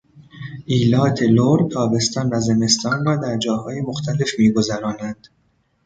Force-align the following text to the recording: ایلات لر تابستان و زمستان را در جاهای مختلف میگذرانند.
ایلات 0.73 1.17
لر 1.35 1.59
تابستان 1.73 2.27
و 2.33 2.39
زمستان 2.39 3.05
را 3.05 3.15
در 3.15 3.37
جاهای 3.37 3.81
مختلف 3.81 4.31
میگذرانند. 4.39 5.27